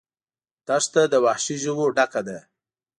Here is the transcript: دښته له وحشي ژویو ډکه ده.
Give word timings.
دښته 0.67 1.01
له 1.11 1.17
وحشي 1.25 1.55
ژویو 1.63 1.85
ډکه 1.97 2.21
ده. 2.27 2.37